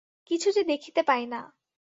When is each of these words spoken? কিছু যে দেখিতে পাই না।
কিছু 0.31 0.47
যে 0.51 0.63
দেখিতে 0.63 1.01
পাই 1.03 1.23
না। 1.25 1.41